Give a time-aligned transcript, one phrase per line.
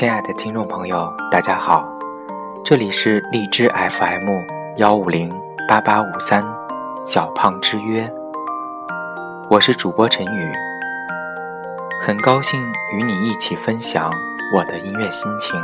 [0.00, 1.86] 亲爱的听众朋友，大家好，
[2.64, 4.30] 这里是荔枝 FM
[4.78, 5.30] 幺五零
[5.68, 6.42] 八八五三，
[7.04, 8.10] 小胖之约，
[9.50, 10.50] 我是主播陈宇，
[12.00, 12.58] 很高兴
[12.94, 14.10] 与你一起分享
[14.54, 15.60] 我的音乐心情。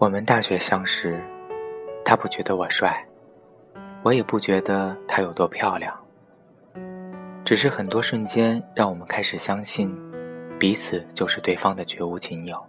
[0.00, 1.20] 我们大学相识，
[2.04, 3.04] 他不觉得我帅，
[4.04, 5.92] 我也不觉得他有多漂亮。
[7.44, 9.92] 只是很多瞬间让我们开始相信，
[10.56, 12.64] 彼此就是对方的绝无仅有。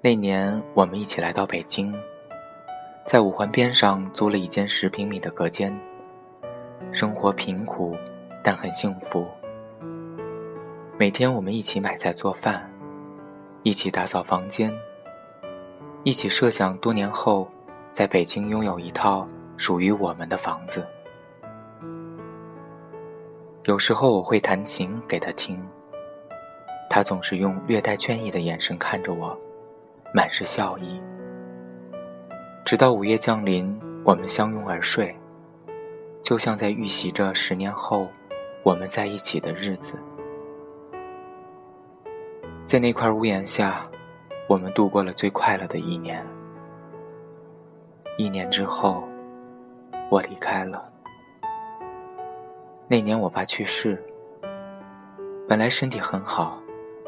[0.00, 1.94] 那年我们一起来到北京，
[3.04, 5.72] 在五环边上租了一间十平米的隔间，
[6.90, 7.96] 生活贫苦，
[8.42, 9.28] 但很幸福。
[10.98, 12.68] 每天我们一起买菜做饭。
[13.66, 14.72] 一起打扫房间，
[16.04, 17.50] 一起设想多年后
[17.90, 20.86] 在北京拥有一套属于我们的房子。
[23.64, 25.60] 有时候我会弹琴给他听，
[26.88, 29.36] 他总是用略带倦意的眼神看着我，
[30.14, 31.02] 满是笑意。
[32.64, 35.12] 直到午夜降临，我们相拥而睡，
[36.22, 38.06] 就像在预习着十年后
[38.62, 39.96] 我们在一起的日子。
[42.66, 43.88] 在那块屋檐下，
[44.48, 46.26] 我们度过了最快乐的一年。
[48.18, 49.04] 一年之后，
[50.10, 50.92] 我离开了。
[52.88, 54.04] 那年我爸去世，
[55.48, 56.60] 本来身体很好，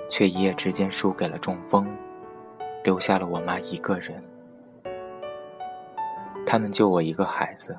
[0.09, 1.89] 却一夜之间输给了中风，
[2.85, 4.23] 留下了我妈一个人。
[6.47, 7.77] 他们就我一个孩子。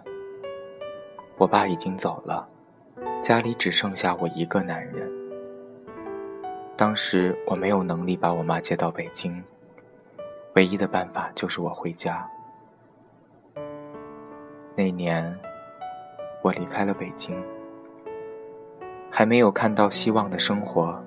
[1.38, 2.46] 我爸已经走了，
[3.22, 5.19] 家里只剩下我一个男人。
[6.80, 9.44] 当时我没有能力把我妈接到北京，
[10.56, 12.26] 唯一的办法就是我回家。
[14.78, 15.38] 那年，
[16.42, 17.38] 我离开了北京，
[19.12, 20.98] 还没有看到希望的生活，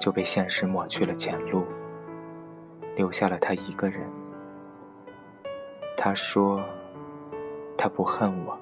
[0.00, 1.62] 就被现实抹去了前路，
[2.96, 4.10] 留下了他一个人。
[5.94, 6.64] 他说，
[7.76, 8.58] 他不恨我。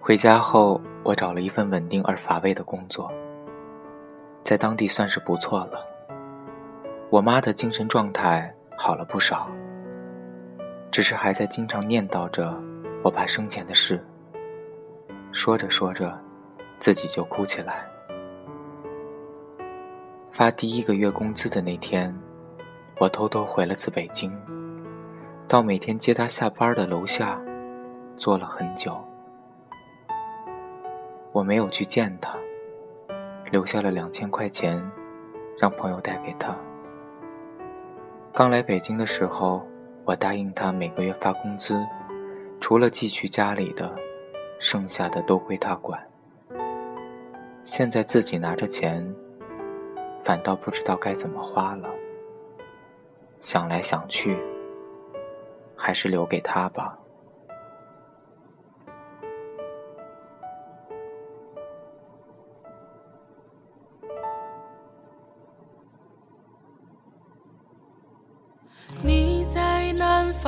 [0.00, 0.80] 回家后。
[1.04, 3.10] 我找了一份稳定而乏味的工作，
[4.44, 5.84] 在当地算是不错了。
[7.10, 9.48] 我妈的精神状态好了不少，
[10.90, 12.56] 只是还在经常念叨着
[13.02, 14.02] 我爸生前的事。
[15.32, 16.18] 说着说着，
[16.78, 17.84] 自己就哭起来。
[20.30, 22.14] 发第一个月工资的那天，
[22.98, 24.32] 我偷偷回了次北京，
[25.48, 27.40] 到每天接他下班的楼下，
[28.16, 28.96] 坐了很久。
[31.32, 32.38] 我没有去见他，
[33.50, 34.78] 留下了两千块钱，
[35.58, 36.54] 让朋友带给他。
[38.34, 39.66] 刚来北京的时候，
[40.04, 41.82] 我答应他每个月发工资，
[42.60, 43.94] 除了寄去家里的，
[44.58, 45.98] 剩下的都归他管。
[47.64, 49.02] 现在自己拿着钱，
[50.22, 51.88] 反倒不知道该怎么花了。
[53.40, 54.38] 想来想去，
[55.74, 56.98] 还是留给他吧。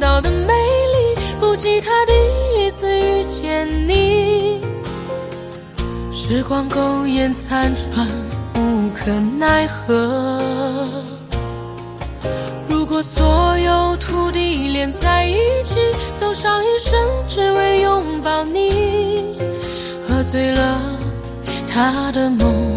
[0.00, 2.12] 到的美丽，不及他第
[2.58, 4.60] 一次遇见你。
[6.10, 8.08] 时光苟延残喘，
[8.56, 10.42] 无可奈何。
[12.66, 15.76] 如果所有土地连在一起，
[16.14, 16.98] 走上一生
[17.28, 19.36] 只为拥抱你，
[20.08, 20.80] 喝醉了
[21.68, 22.69] 他的梦，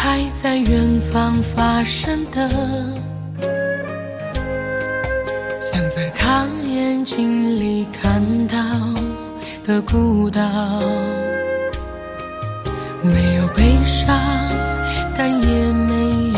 [0.00, 2.48] 还在远方发生的，
[5.60, 8.56] 像在他眼睛里看到
[9.64, 10.40] 的孤岛，
[13.02, 14.16] 没有悲伤，
[15.16, 15.94] 但也没
[16.32, 16.37] 有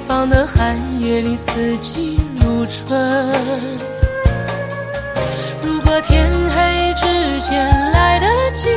[1.11, 2.97] 夜里，四季如春。
[5.61, 8.69] 如果天黑之前来得及，